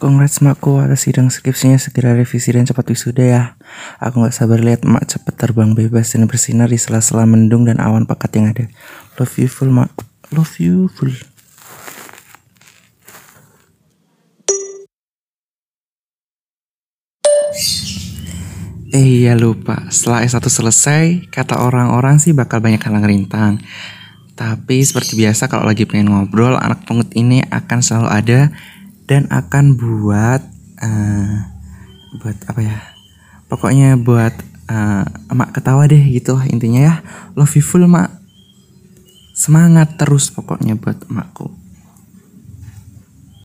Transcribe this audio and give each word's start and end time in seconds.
Congrats 0.00 0.40
makku 0.40 0.80
atas 0.80 1.04
sidang 1.04 1.28
skripsinya 1.28 1.76
segera 1.76 2.16
revisi 2.16 2.48
dan 2.56 2.64
cepat 2.64 2.88
wisuda 2.88 3.20
ya. 3.20 3.42
Aku 4.00 4.24
gak 4.24 4.32
sabar 4.32 4.56
lihat 4.56 4.88
mak 4.88 5.04
cepat 5.04 5.36
terbang 5.36 5.76
bebas 5.76 6.16
dan 6.16 6.24
bersinar 6.24 6.72
di 6.72 6.80
sela-sela 6.80 7.28
mendung 7.28 7.68
dan 7.68 7.76
awan 7.84 8.08
pekat 8.08 8.32
yang 8.40 8.48
ada. 8.48 8.64
Love 9.20 9.36
you 9.36 9.44
full 9.52 9.68
mak. 9.68 9.92
Love 10.32 10.56
you 10.56 10.88
full. 10.88 11.12
Eh 18.96 19.28
iya 19.28 19.36
lupa, 19.36 19.84
setelah 19.92 20.24
S1 20.24 20.48
selesai, 20.48 21.04
kata 21.28 21.60
orang-orang 21.60 22.16
sih 22.16 22.32
bakal 22.32 22.64
banyak 22.64 22.80
halang 22.80 23.04
rintang. 23.04 23.60
Tapi 24.32 24.80
seperti 24.80 25.20
biasa 25.20 25.52
kalau 25.52 25.68
lagi 25.68 25.84
pengen 25.84 26.08
ngobrol, 26.08 26.56
anak 26.56 26.88
pungut 26.88 27.12
ini 27.12 27.44
akan 27.52 27.84
selalu 27.84 28.08
ada 28.08 28.40
dan 29.10 29.26
akan 29.26 29.74
buat 29.74 30.38
uh, 30.78 31.34
buat 32.22 32.38
apa 32.46 32.60
ya? 32.62 32.78
Pokoknya 33.50 33.98
buat 33.98 34.30
uh, 34.70 35.02
emak 35.34 35.50
ketawa 35.50 35.90
deh 35.90 35.98
gitu 35.98 36.38
lah 36.38 36.46
intinya 36.46 36.78
ya. 36.78 36.94
Love 37.34 37.58
you 37.58 37.64
full 37.66 37.82
mak. 37.90 38.14
Semangat 39.34 39.98
terus 39.98 40.30
pokoknya 40.30 40.78
buat 40.78 41.02
emakku. 41.10 41.50